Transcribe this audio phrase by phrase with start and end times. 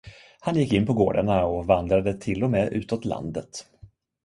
[0.39, 3.65] Han gick in på gårdarna och vandrade till och med utåt landet.